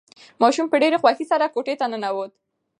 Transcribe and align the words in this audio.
ماشوم 0.41 0.67
په 0.69 0.77
ډېرې 0.81 0.97
خوښۍ 1.01 1.25
سره 1.31 1.51
کوټې 1.53 1.75
ته 1.79 1.85
ننوت. 1.91 2.31